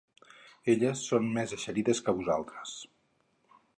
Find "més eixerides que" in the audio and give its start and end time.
1.35-2.17